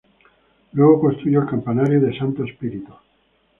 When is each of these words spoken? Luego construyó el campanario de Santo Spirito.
Luego 0.73 0.99
construyó 0.99 1.43
el 1.43 1.47
campanario 1.47 2.01
de 2.01 2.17
Santo 2.17 2.43
Spirito. 2.45 2.99